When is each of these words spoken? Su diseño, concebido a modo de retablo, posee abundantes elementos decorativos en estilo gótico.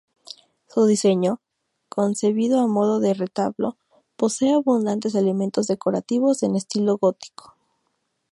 Su 0.67 0.87
diseño, 0.87 1.41
concebido 1.87 2.59
a 2.59 2.65
modo 2.65 2.99
de 2.99 3.13
retablo, 3.13 3.77
posee 4.15 4.55
abundantes 4.55 5.13
elementos 5.13 5.67
decorativos 5.67 6.41
en 6.41 6.55
estilo 6.55 6.97
gótico. 6.97 7.55